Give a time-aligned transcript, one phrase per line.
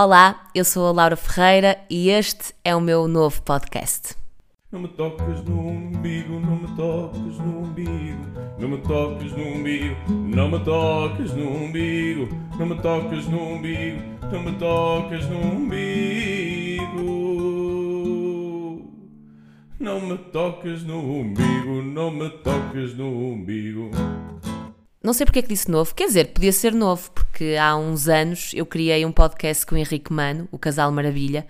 [0.00, 4.14] Olá, eu sou a Laura Ferreira e este é o meu novo podcast.
[4.70, 8.24] Não me toques no umbigo, não me toques no umbigo,
[8.60, 14.00] não me toques no umbigo, não me toques no umbigo, não me toques no umbigo,
[14.30, 16.68] não me toques no umbigo.
[19.80, 23.90] Não me toques no umbigo, não me toques no umbigo.
[25.02, 28.08] Não sei porque é que disse novo, quer dizer, podia ser novo, porque há uns
[28.08, 31.46] anos eu criei um podcast com o Henrique Mano, o Casal Maravilha,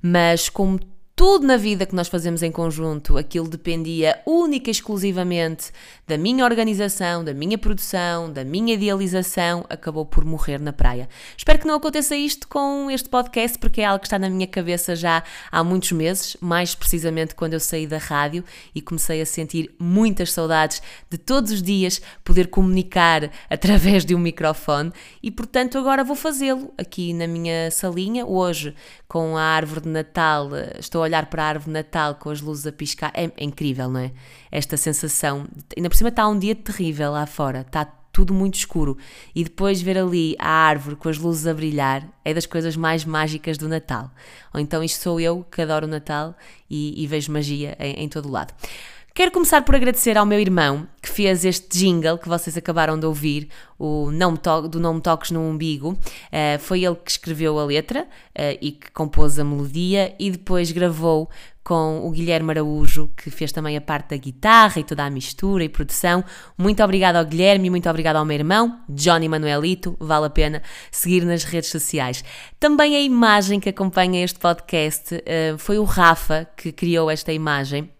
[0.00, 0.78] mas como
[1.14, 5.70] tudo na vida que nós fazemos em conjunto, aquilo dependia única e exclusivamente
[6.06, 11.08] da minha organização, da minha produção, da minha idealização, acabou por morrer na praia.
[11.36, 14.46] Espero que não aconteça isto com este podcast, porque é algo que está na minha
[14.46, 18.42] cabeça já há muitos meses, mais precisamente quando eu saí da rádio
[18.74, 24.18] e comecei a sentir muitas saudades de todos os dias poder comunicar através de um
[24.18, 24.90] microfone
[25.22, 28.24] e, portanto, agora vou fazê-lo aqui na minha salinha.
[28.24, 28.74] Hoje,
[29.06, 32.66] com a árvore de Natal, estou olhar para a árvore de Natal com as luzes
[32.66, 34.12] a piscar, é, é incrível, não é?
[34.50, 35.46] Esta sensação.
[35.76, 38.96] Ainda por cima está um dia terrível lá fora, está tudo muito escuro.
[39.34, 43.04] E depois ver ali a árvore com as luzes a brilhar é das coisas mais
[43.04, 44.10] mágicas do Natal.
[44.52, 46.36] Ou então isto sou eu que adoro o Natal
[46.68, 48.52] e, e vejo magia em, em todo o lado.
[49.14, 53.04] Quero começar por agradecer ao meu irmão que fez este jingle que vocês acabaram de
[53.04, 54.32] ouvir, o não
[54.70, 55.90] do Não Me Toques no Umbigo.
[55.90, 60.72] Uh, foi ele que escreveu a letra uh, e que compôs a melodia e depois
[60.72, 61.28] gravou
[61.62, 65.62] com o Guilherme Araújo, que fez também a parte da guitarra e toda a mistura
[65.62, 66.24] e produção.
[66.56, 69.94] Muito obrigado ao Guilherme e muito obrigado ao meu irmão, Johnny Manuelito.
[70.00, 72.24] Vale a pena seguir nas redes sociais.
[72.58, 77.90] Também a imagem que acompanha este podcast uh, foi o Rafa que criou esta imagem.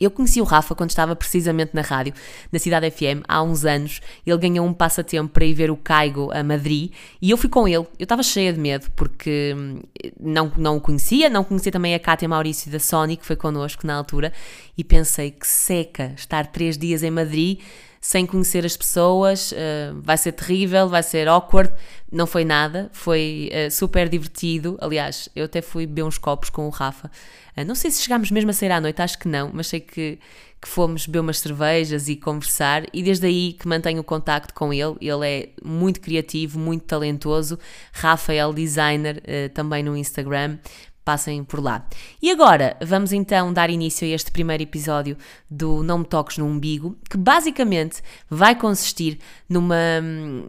[0.00, 2.14] Eu conheci o Rafa quando estava precisamente na rádio,
[2.52, 4.00] na Cidade FM, há uns anos.
[4.26, 7.66] Ele ganhou um passatempo para ir ver o Caigo a Madrid e eu fui com
[7.66, 7.86] ele.
[7.98, 9.80] Eu estava cheia de medo porque hum,
[10.20, 13.86] não, não o conhecia, não conhecia também a Cátia Maurício da Sony, que foi connosco
[13.86, 14.32] na altura,
[14.76, 17.58] e pensei que seca estar três dias em Madrid
[18.00, 21.72] sem conhecer as pessoas, uh, vai ser terrível, vai ser awkward.
[22.10, 24.78] Não foi nada, foi uh, super divertido.
[24.80, 27.10] Aliás, eu até fui beber uns copos com o Rafa.
[27.56, 29.80] Uh, não sei se chegámos mesmo a sair à noite, acho que não, mas sei
[29.80, 30.18] que,
[30.60, 32.84] que fomos beber umas cervejas e conversar.
[32.92, 34.96] E desde aí que mantenho o contacto com ele.
[35.00, 37.58] Ele é muito criativo, muito talentoso.
[37.92, 39.22] Rafael Designer,
[39.54, 40.58] também no Instagram
[41.08, 41.88] passem por lá.
[42.20, 45.16] E agora vamos então dar início a este primeiro episódio
[45.48, 49.18] do Não Me Toques no Umbigo, que basicamente vai consistir
[49.48, 50.02] numa,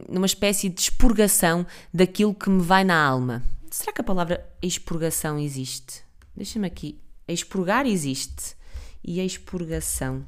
[0.10, 3.42] numa espécie de expurgação daquilo que me vai na alma.
[3.72, 6.04] Será que a palavra expurgação existe?
[6.36, 7.00] Deixa-me aqui.
[7.26, 8.54] Expurgar existe.
[9.02, 10.26] E a expurgação?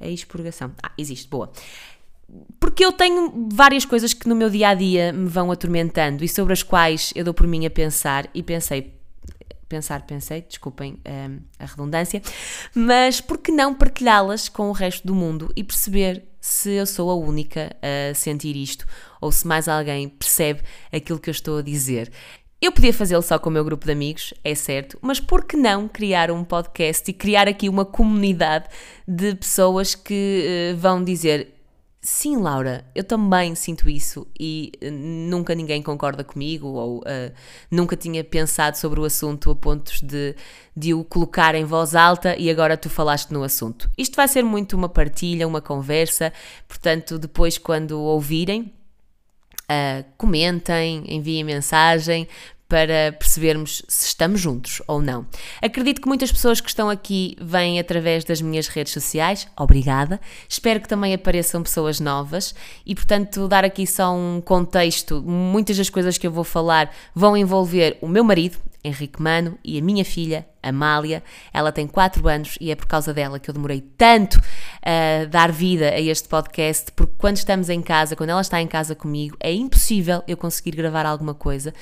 [0.00, 0.72] A expurgação.
[0.82, 1.52] Ah, existe, boa
[2.60, 6.28] porque eu tenho várias coisas que no meu dia a dia me vão atormentando e
[6.28, 8.99] sobre as quais eu dou por mim a pensar e pensei,
[9.70, 12.20] pensar, pensei, desculpem um, a redundância,
[12.74, 17.08] mas por que não partilhá-las com o resto do mundo e perceber se eu sou
[17.10, 18.84] a única a sentir isto
[19.20, 22.10] ou se mais alguém percebe aquilo que eu estou a dizer.
[22.60, 25.56] Eu podia fazê-lo só com o meu grupo de amigos, é certo, mas por que
[25.56, 28.66] não criar um podcast e criar aqui uma comunidade
[29.08, 31.59] de pessoas que uh, vão dizer
[32.02, 37.32] Sim, Laura, eu também sinto isso e uh, nunca ninguém concorda comigo ou uh,
[37.70, 40.34] nunca tinha pensado sobre o assunto a pontos de,
[40.74, 43.90] de o colocar em voz alta e agora tu falaste no assunto.
[43.98, 46.32] Isto vai ser muito uma partilha, uma conversa,
[46.66, 48.72] portanto, depois, quando ouvirem,
[49.64, 52.26] uh, comentem, enviem mensagem,
[52.70, 55.26] para percebermos se estamos juntos ou não.
[55.60, 60.20] Acredito que muitas pessoas que estão aqui vêm através das minhas redes sociais, obrigada.
[60.48, 62.54] Espero que também apareçam pessoas novas
[62.86, 65.20] e, portanto, dar aqui só um contexto.
[65.20, 69.76] Muitas das coisas que eu vou falar vão envolver o meu marido, Henrique Mano, e
[69.76, 71.22] a minha filha, Amália.
[71.52, 74.40] Ela tem 4 anos e é por causa dela que eu demorei tanto
[74.82, 78.66] a dar vida a este podcast, porque quando estamos em casa, quando ela está em
[78.66, 81.72] casa comigo, é impossível eu conseguir gravar alguma coisa.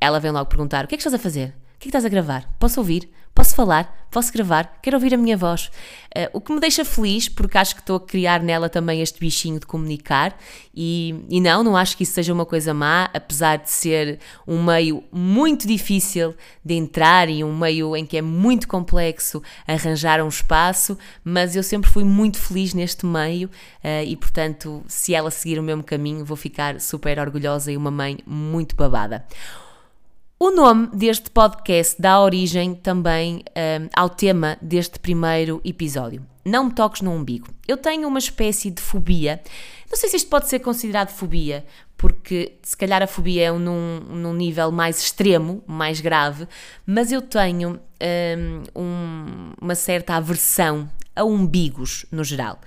[0.00, 1.48] Ela vem logo perguntar: o que é que estás a fazer?
[1.48, 2.48] O que é que estás a gravar?
[2.58, 3.10] Posso ouvir?
[3.58, 4.06] Falar?
[4.08, 4.78] Posso gravar?
[4.80, 5.68] Quero ouvir a minha voz.
[6.16, 9.18] Uh, o que me deixa feliz, porque acho que estou a criar nela também este
[9.18, 10.38] bichinho de comunicar.
[10.72, 14.62] E, e não, não acho que isso seja uma coisa má, apesar de ser um
[14.62, 20.28] meio muito difícil de entrar e um meio em que é muito complexo arranjar um
[20.28, 20.96] espaço.
[21.24, 25.64] Mas eu sempre fui muito feliz neste meio uh, e, portanto, se ela seguir o
[25.64, 29.26] mesmo caminho, vou ficar super orgulhosa e uma mãe muito babada.
[30.40, 36.24] O nome deste podcast dá origem também um, ao tema deste primeiro episódio.
[36.44, 37.48] Não me toques no umbigo.
[37.66, 39.42] Eu tenho uma espécie de fobia.
[39.90, 43.98] Não sei se isto pode ser considerado fobia, porque se calhar a fobia é num,
[43.98, 46.46] num nível mais extremo, mais grave,
[46.86, 52.60] mas eu tenho um, um, uma certa aversão a umbigos no geral.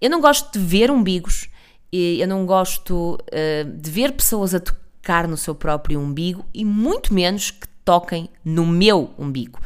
[0.00, 1.50] Eu não gosto de ver umbigos,
[1.92, 4.87] eu não gosto uh, de ver pessoas a tocar
[5.28, 9.58] no seu próprio umbigo e muito menos que toquem no meu umbigo.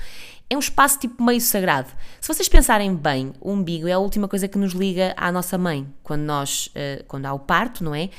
[0.48, 1.88] É um espaço tipo meio sagrado.
[2.20, 5.56] Se vocês pensarem bem, o umbigo é a última coisa que nos liga à nossa
[5.56, 5.86] mãe.
[6.02, 8.10] Quando nós, uh, quando há o parto, não é?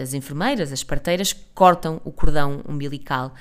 [0.00, 3.34] As enfermeiras, as parteiras cortam o cordão umbilical.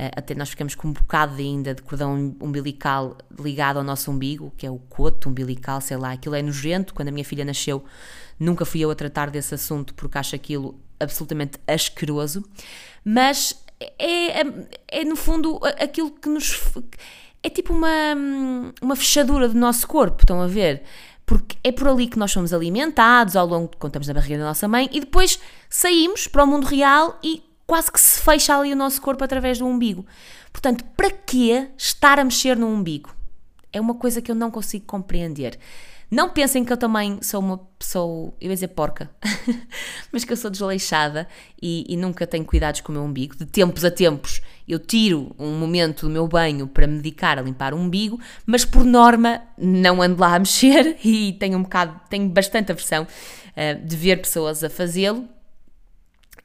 [0.00, 4.50] Uh, até nós ficamos com um bocado ainda de cordão umbilical ligado ao nosso umbigo,
[4.56, 6.94] que é o coto umbilical, sei lá, aquilo é nojento.
[6.94, 7.84] Quando a minha filha nasceu,
[8.38, 12.42] nunca fui eu a tratar desse assunto porque acho aquilo absolutamente asqueroso.
[13.04, 13.62] Mas
[13.98, 14.44] é, é,
[14.88, 16.58] é no fundo aquilo que nos
[17.42, 18.14] é tipo uma,
[18.80, 20.82] uma fechadura do nosso corpo, estão a ver?
[21.26, 24.44] Porque é por ali que nós somos alimentados ao longo de estamos na barriga da
[24.44, 25.38] nossa mãe e depois
[25.68, 29.60] saímos para o mundo real e quase que se fecha ali o nosso corpo através
[29.60, 30.04] do umbigo.
[30.52, 33.14] Portanto, para que estar a mexer no umbigo?
[33.72, 35.56] É uma coisa que eu não consigo compreender.
[36.10, 39.08] Não pensem que eu também sou uma pessoa, eu ia dizer porca,
[40.10, 41.28] mas que eu sou desleixada
[41.62, 43.36] e, e, nunca tenho cuidados com o meu umbigo.
[43.36, 47.42] De tempos a tempos eu tiro um momento do meu banho para me dedicar a
[47.42, 52.00] limpar o umbigo, mas por norma não ando lá a mexer e tenho um bocado,
[52.10, 55.28] tenho bastante aversão uh, de ver pessoas a fazê-lo.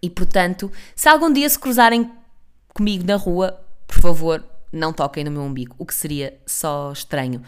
[0.05, 2.11] E portanto, se algum dia se cruzarem
[2.71, 7.41] comigo na rua, por favor, não toquem no meu umbigo, o que seria só estranho.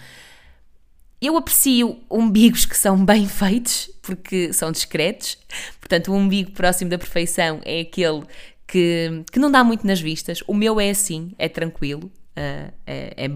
[1.21, 5.38] Eu aprecio umbigos que são bem feitos, porque são discretos.
[5.80, 8.24] Portanto, o umbigo próximo da perfeição é aquele
[8.65, 10.44] que, que não dá muito nas vistas.
[10.48, 13.31] O meu é assim, é tranquilo, uh, é, é,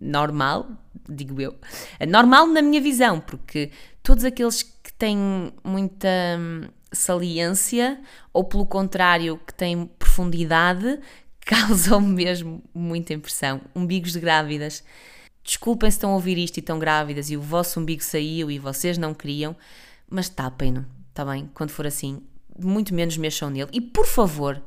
[0.00, 0.70] normal,
[1.06, 1.54] digo eu.
[2.00, 3.70] É normal na minha visão, porque
[4.02, 6.08] todos aqueles que têm muita
[6.92, 8.00] saliência,
[8.32, 11.00] ou pelo contrário, que têm profundidade,
[11.44, 13.60] causam mesmo muita impressão.
[13.74, 14.84] Umbigos de grávidas
[15.48, 18.58] Desculpem se estão a ouvir isto e estão grávidas e o vosso umbigo saiu e
[18.58, 19.56] vocês não queriam,
[20.06, 21.50] mas tapem-no, está bem?
[21.54, 22.22] Quando for assim,
[22.62, 23.70] muito menos mexam nele.
[23.72, 24.62] E por favor,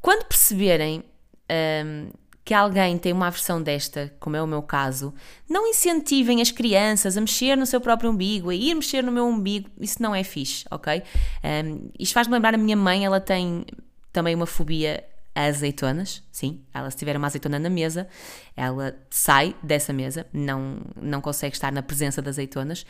[0.00, 1.02] quando perceberem
[1.84, 2.08] um,
[2.44, 5.14] que alguém tem uma aversão desta, como é o meu caso,
[5.48, 9.26] não incentivem as crianças a mexer no seu próprio umbigo, a ir mexer no meu
[9.26, 9.70] umbigo.
[9.80, 11.02] Isso não é fixe, ok?
[11.42, 13.64] Um, isto faz-me lembrar a minha mãe, ela tem
[14.12, 15.02] também uma fobia
[15.34, 18.06] azeitonas, sim, ela se tiver uma azeitona na mesa,
[18.56, 22.86] ela sai dessa mesa, não, não consegue estar na presença das azeitonas.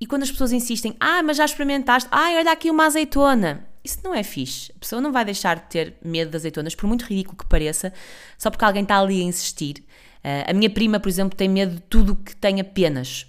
[0.00, 3.66] E quando as pessoas insistem, ah, mas já experimentaste, ah, olha aqui uma azeitona.
[3.84, 4.72] Isso não é fixe.
[4.76, 7.92] A pessoa não vai deixar de ter medo das azeitonas, por muito ridículo que pareça,
[8.36, 9.84] só porque alguém está ali a insistir.
[10.24, 13.26] Uh, a minha prima, por exemplo, tem medo de tudo que tenha penas.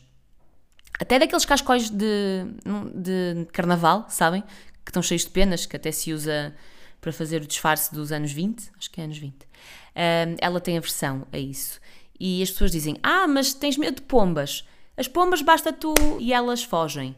[1.00, 2.46] Até daqueles cascóis de,
[2.96, 4.42] de carnaval, sabem?
[4.84, 6.56] Que estão cheios de penas, que até se usa
[7.06, 10.76] para fazer o disfarce dos anos 20, acho que é anos 20, um, ela tem
[10.76, 11.80] aversão a isso.
[12.20, 14.68] E as pessoas dizem: Ah, mas tens medo de pombas.
[14.98, 17.16] As pombas basta tu e elas fogem.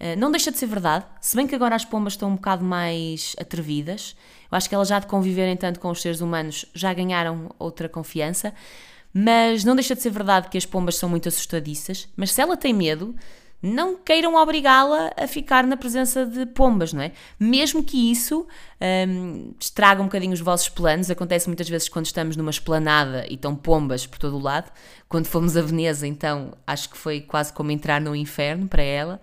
[0.00, 2.64] Uh, não deixa de ser verdade, se bem que agora as pombas estão um bocado
[2.64, 4.16] mais atrevidas.
[4.50, 7.90] Eu acho que elas já de conviverem tanto com os seres humanos já ganharam outra
[7.90, 8.54] confiança.
[9.12, 12.08] Mas não deixa de ser verdade que as pombas são muito assustadiças.
[12.16, 13.14] Mas se ela tem medo,
[13.66, 17.12] não queiram obrigá-la a ficar na presença de pombas, não é?
[17.38, 18.46] Mesmo que isso
[19.08, 23.34] um, estraga um bocadinho os vossos planos, acontece muitas vezes quando estamos numa esplanada e
[23.34, 24.70] estão pombas por todo o lado.
[25.08, 29.20] Quando fomos a Veneza, então, acho que foi quase como entrar no inferno para ela.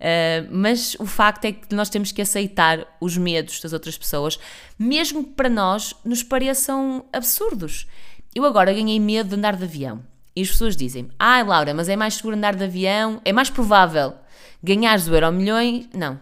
[0.00, 4.38] Uh, mas o facto é que nós temos que aceitar os medos das outras pessoas,
[4.78, 7.86] mesmo que para nós nos pareçam absurdos.
[8.34, 10.09] Eu agora ganhei medo de andar de avião.
[10.34, 13.32] E as pessoas dizem: Ai, ah, Laura, mas é mais seguro andar de avião, é
[13.32, 14.14] mais provável
[14.62, 15.88] ganhares o Euro Milhões.
[15.94, 16.20] Não.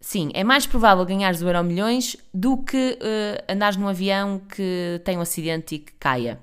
[0.00, 5.00] Sim, é mais provável ganhares o Euro Milhões do que uh, andares num avião que
[5.04, 6.40] tem um acidente e que caia.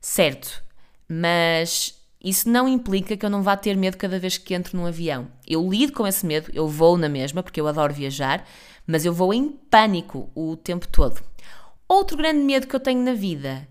[0.00, 0.62] Certo,
[1.08, 4.86] mas isso não implica que eu não vá ter medo cada vez que entro num
[4.86, 5.28] avião.
[5.46, 8.46] Eu lido com esse medo, eu vou na mesma, porque eu adoro viajar,
[8.86, 11.22] mas eu vou em pânico o tempo todo.
[11.88, 13.66] Outro grande medo que eu tenho na vida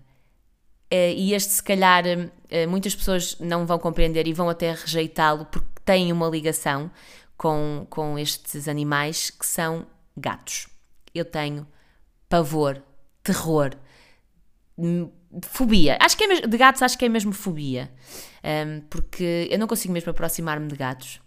[0.90, 5.68] e este, se calhar, uh, muitas pessoas não vão compreender e vão até rejeitá-lo porque
[5.84, 6.90] têm uma ligação
[7.36, 10.66] com, com estes animais que são gatos.
[11.14, 11.66] Eu tenho
[12.28, 12.82] pavor,
[13.22, 13.70] terror,
[15.44, 15.96] fobia.
[16.00, 17.90] Acho que é mesmo, de gatos, acho que é mesmo fobia.
[18.42, 21.20] Um, ehm, porque eu não consigo mesmo aproximar-me de gatos.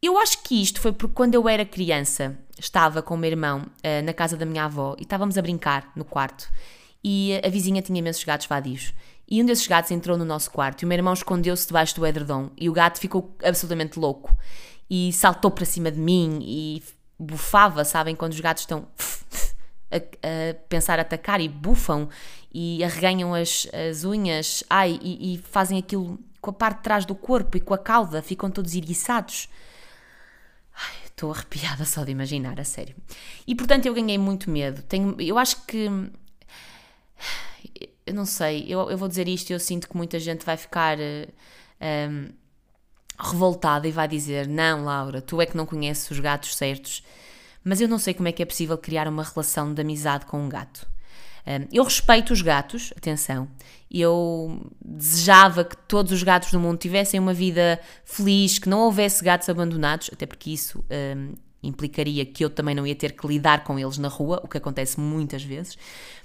[0.00, 3.60] Eu acho que isto foi porque quando eu era criança, estava com o meu irmão
[3.60, 6.50] uh, na casa da minha avó e estávamos a brincar no quarto
[7.02, 8.92] e a vizinha tinha imensos gatos vadios.
[9.28, 12.06] E um desses gatos entrou no nosso quarto e o meu irmão escondeu-se debaixo do
[12.06, 14.36] edredom e o gato ficou absolutamente louco
[14.90, 16.82] e saltou para cima de mim e
[17.18, 18.14] bufava, sabem?
[18.14, 18.86] Quando os gatos estão
[19.90, 22.08] a, a pensar atacar e bufam
[22.52, 27.06] e arreganham as, as unhas, ai, e, e fazem aquilo com a parte de trás
[27.06, 29.48] do corpo e com a cauda, ficam todos iriçados.
[31.06, 32.96] Estou arrepiada só de imaginar, a sério.
[33.46, 34.82] E portanto eu ganhei muito medo.
[34.82, 35.88] Tenho, eu acho que.
[38.06, 40.56] Eu não sei, eu, eu vou dizer isto e eu sinto que muita gente vai
[40.56, 40.98] ficar.
[40.98, 41.26] Um,
[41.80, 42.28] ehm,
[43.18, 47.02] revoltada e vai dizer: Não, Laura, tu é que não conheces os gatos certos.
[47.64, 50.44] Mas eu não sei como é que é possível criar uma relação de amizade com
[50.44, 50.86] um gato.
[51.72, 53.48] Eu respeito os gatos, atenção,
[53.90, 59.24] eu desejava que todos os gatos do mundo tivessem uma vida feliz, que não houvesse
[59.24, 60.84] gatos abandonados, até porque isso
[61.16, 64.48] um, implicaria que eu também não ia ter que lidar com eles na rua, o
[64.48, 65.76] que acontece muitas vezes,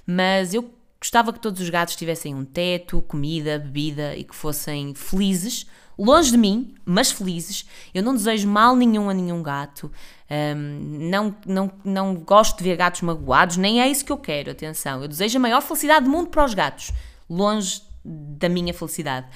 [0.06, 4.94] mas eu gostava que todos os gatos tivessem um teto, comida, bebida e que fossem
[4.94, 7.66] felizes, longe de mim, mas felizes.
[7.94, 9.90] Eu não desejo mal nenhum a nenhum gato.
[10.30, 14.50] Um, não, não, não gosto de ver gatos magoados, nem é isso que eu quero,
[14.50, 15.02] atenção.
[15.02, 16.92] Eu desejo a maior felicidade do mundo para os gatos,
[17.28, 19.26] longe da minha felicidade.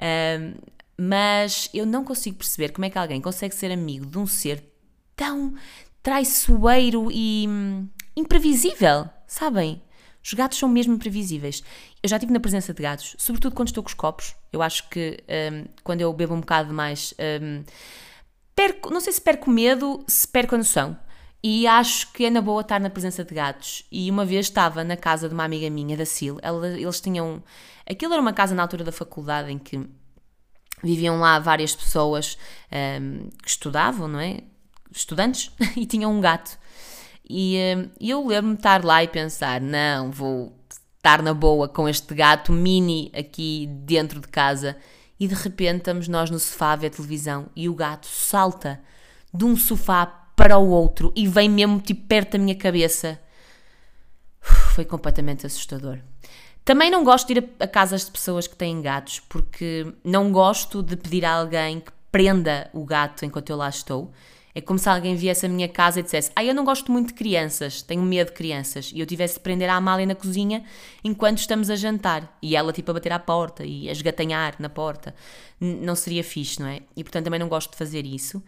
[0.00, 0.54] Um,
[0.98, 4.64] mas eu não consigo perceber como é que alguém consegue ser amigo de um ser
[5.14, 5.54] tão
[6.02, 9.82] traiçoeiro e hum, imprevisível, sabem?
[10.26, 11.62] Os gatos são mesmo imprevisíveis.
[12.02, 14.34] Eu já estive na presença de gatos, sobretudo quando estou com os copos.
[14.52, 17.14] Eu acho que um, quando eu bebo um bocado mais.
[17.40, 17.62] Um,
[18.54, 20.98] perco, não sei se perco medo, se perco a noção.
[21.44, 23.84] E acho que é na boa estar na presença de gatos.
[23.92, 27.40] E uma vez estava na casa de uma amiga minha, da Sil, ela, eles tinham.
[27.88, 29.88] Aquilo era uma casa na altura da faculdade em que
[30.82, 32.36] viviam lá várias pessoas
[33.00, 34.40] um, que estudavam, não é?
[34.90, 36.58] Estudantes, e tinham um gato.
[37.28, 40.56] E uh, eu lembro-me de estar lá e pensar: não, vou
[40.96, 44.76] estar na boa com este gato mini aqui dentro de casa.
[45.18, 48.80] E de repente estamos nós no sofá a ver televisão e o gato salta
[49.32, 50.04] de um sofá
[50.36, 53.18] para o outro e vem mesmo tipo perto da minha cabeça.
[54.40, 55.98] Foi completamente assustador.
[56.64, 60.30] Também não gosto de ir a, a casas de pessoas que têm gatos, porque não
[60.32, 64.12] gosto de pedir a alguém que prenda o gato enquanto eu lá estou.
[64.56, 67.08] É como se alguém viesse à minha casa e dissesse: Ah, eu não gosto muito
[67.08, 68.90] de crianças, tenho medo de crianças.
[68.90, 70.64] E eu tivesse de prender a Amália na cozinha
[71.04, 72.38] enquanto estamos a jantar.
[72.40, 75.14] E ela, tipo, a bater à porta e a esgatanhar na porta.
[75.60, 76.80] Não seria fixe, não é?
[76.96, 78.42] E portanto também não gosto de fazer isso.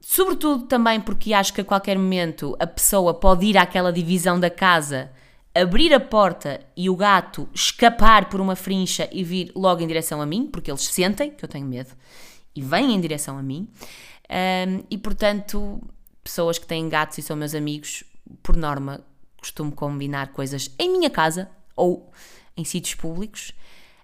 [0.00, 4.50] Sobretudo também porque acho que a qualquer momento a pessoa pode ir àquela divisão da
[4.50, 5.12] casa,
[5.54, 10.20] abrir a porta e o gato escapar por uma frincha e vir logo em direção
[10.20, 11.94] a mim, porque eles sentem que eu tenho medo
[12.56, 13.68] e vêm em direção a mim.
[14.30, 15.80] Um, e portanto,
[16.22, 18.04] pessoas que têm gatos e são meus amigos,
[18.42, 19.00] por norma,
[19.38, 22.10] costumo combinar coisas em minha casa ou
[22.56, 23.52] em sítios públicos.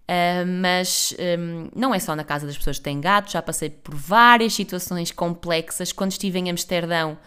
[0.02, 3.71] Uh, mas um, não é só na casa das pessoas que têm gatos, já passei
[3.71, 5.93] por várias situações complexas.
[5.93, 7.19] Quando estive em Amsterdão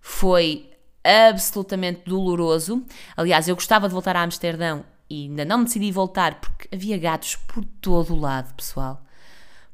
[0.00, 0.70] foi
[1.04, 2.84] absolutamente doloroso.
[3.16, 6.98] Aliás, eu gostava de voltar a Amsterdão e ainda não me decidi voltar porque havia
[6.98, 9.02] gatos por todo o lado, pessoal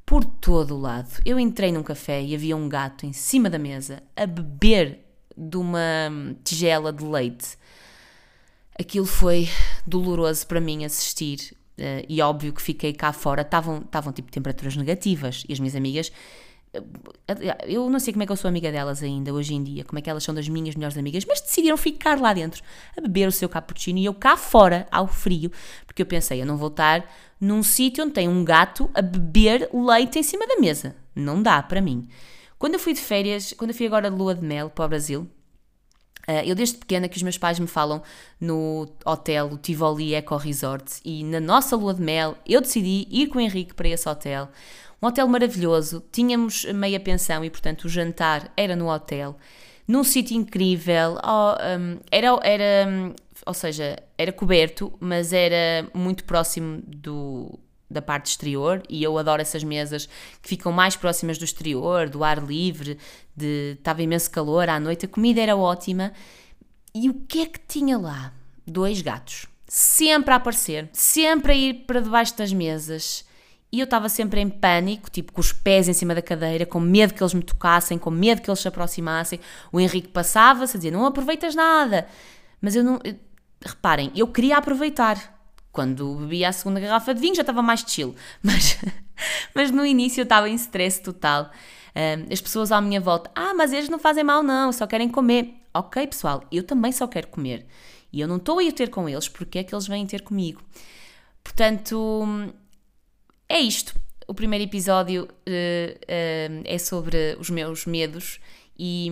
[0.09, 1.21] por todo o lado.
[1.23, 5.05] Eu entrei num café e havia um gato em cima da mesa a beber
[5.37, 6.11] de uma
[6.43, 7.59] tigela de leite.
[8.81, 9.51] Aquilo foi
[9.87, 11.55] doloroso para mim assistir.
[11.79, 16.11] Uh, e óbvio que fiquei cá fora, estavam tipo temperaturas negativas e as minhas amigas
[17.67, 19.99] eu não sei como é que eu sou amiga delas ainda hoje em dia, como
[19.99, 22.63] é que elas são das minhas melhores amigas, mas decidiram ficar lá dentro
[22.97, 25.51] a beber o seu cappuccino e eu cá fora, ao frio,
[25.87, 27.09] porque eu pensei, eu não vou estar
[27.41, 30.97] num sítio onde tem um gato a beber leite em cima da mesa.
[31.15, 32.09] Não dá para mim.
[32.59, 34.89] Quando eu fui de férias, quando eu fui agora de lua de mel para o
[34.89, 35.29] Brasil,
[36.27, 38.03] eh, eu desde pequena que os meus pais me falam
[38.41, 43.29] no hotel, o Tivoli Eco Resort, e na nossa lua de mel eu decidi ir
[43.29, 44.49] com o Henrique para esse hotel
[45.01, 49.37] um hotel maravilhoso, tínhamos meia pensão e, portanto, o jantar era no hotel,
[49.89, 53.15] num sítio incrível, oh, um, era, era,
[53.47, 57.59] ou seja, era coberto, mas era muito próximo do,
[57.91, 60.07] da parte exterior e eu adoro essas mesas
[60.43, 62.99] que ficam mais próximas do exterior, do ar livre,
[63.35, 66.13] de estava imenso calor à noite, a comida era ótima.
[66.95, 68.35] E o que é que tinha lá?
[68.67, 69.47] Dois gatos.
[69.67, 73.25] Sempre a aparecer, sempre a ir para debaixo das mesas.
[73.71, 76.81] E eu estava sempre em pânico, tipo com os pés em cima da cadeira, com
[76.81, 79.39] medo que eles me tocassem, com medo que eles se aproximassem.
[79.71, 82.07] O Henrique passava-se a dizer: Não aproveitas nada.
[82.61, 82.99] Mas eu não.
[83.05, 83.15] Eu,
[83.65, 85.37] reparem, eu queria aproveitar.
[85.71, 88.15] Quando bebia a segunda garrafa de vinho já estava mais chill.
[88.43, 88.79] Mas,
[89.55, 91.51] mas no início eu estava em stress total.
[92.31, 95.55] As pessoas à minha volta: Ah, mas eles não fazem mal, não, só querem comer.
[95.75, 97.67] Ok, pessoal, eu também só quero comer.
[98.13, 100.23] E eu não estou a ir ter com eles, porque é que eles vêm ter
[100.23, 100.63] comigo?
[101.45, 102.53] Portanto
[103.49, 103.95] é isto.
[104.27, 108.39] O primeiro episódio uh, uh, é sobre os meus medos
[108.79, 109.11] E,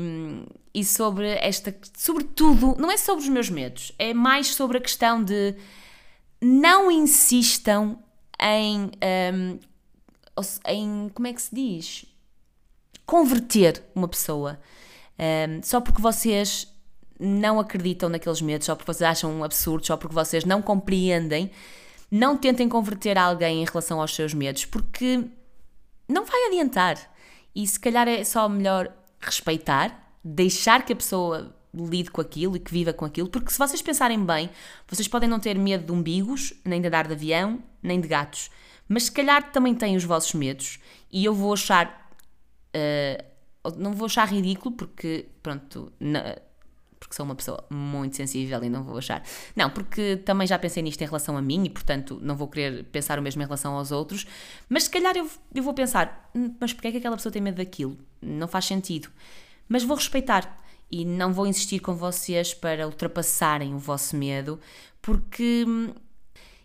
[0.74, 1.74] e sobre esta.
[1.96, 5.56] Sobretudo, não é sobre os meus medos, é mais sobre a questão de
[6.40, 7.98] não insistam
[8.40, 8.90] em.
[9.02, 9.58] Um,
[10.68, 12.04] em como é que se diz?
[13.06, 14.60] Converter uma pessoa.
[15.18, 16.70] Um, só porque vocês
[17.18, 21.50] não acreditam naqueles medos, só porque vocês acham um absurdo, só porque vocês não compreendem,
[22.10, 25.24] não tentem converter alguém em relação aos seus medos, porque
[26.08, 26.96] não vai adiantar.
[27.54, 32.60] E se calhar é só melhor respeitar, deixar que a pessoa lide com aquilo e
[32.60, 34.48] que viva com aquilo, porque se vocês pensarem bem,
[34.88, 38.50] vocês podem não ter medo de umbigos, nem de andar de avião, nem de gatos,
[38.88, 40.78] mas se calhar também têm os vossos medos
[41.10, 42.10] e eu vou achar.
[42.74, 43.36] Uh,
[43.76, 45.92] não vou achar ridículo porque, pronto,
[47.06, 49.22] porque sou uma pessoa muito sensível e não vou achar.
[49.54, 52.84] Não, porque também já pensei nisto em relação a mim e, portanto, não vou querer
[52.86, 54.26] pensar o mesmo em relação aos outros.
[54.68, 57.40] Mas se calhar eu, eu vou pensar, hum, mas porquê é que aquela pessoa tem
[57.40, 57.96] medo daquilo?
[58.20, 59.08] Não faz sentido.
[59.68, 60.60] Mas vou respeitar
[60.90, 64.58] e não vou insistir com vocês para ultrapassarem o vosso medo,
[65.00, 65.94] porque hum,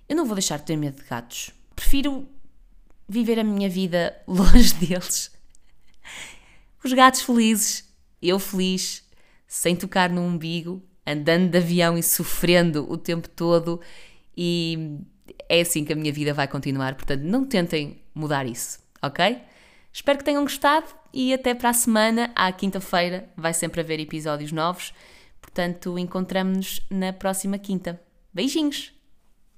[0.10, 1.52] eu não vou deixar de ter medo de gatos.
[1.76, 2.28] Prefiro
[3.08, 5.32] viver a minha vida longe deles.
[6.84, 7.88] Os gatos felizes,
[8.20, 9.04] eu feliz,
[9.52, 13.82] sem tocar no umbigo, andando de avião e sofrendo o tempo todo,
[14.36, 14.98] e
[15.50, 16.96] é assim que a minha vida vai continuar.
[16.96, 19.40] Portanto, não tentem mudar isso, ok?
[19.92, 24.54] Espero que tenham gostado e até para a semana, à quinta-feira, vai sempre haver episódios
[24.54, 24.94] novos.
[25.42, 28.02] Portanto, encontramos-nos na próxima quinta.
[28.34, 29.01] Beijinhos!